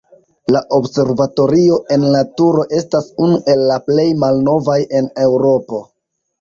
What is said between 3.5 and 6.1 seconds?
el la plej malnovaj en Eŭropo.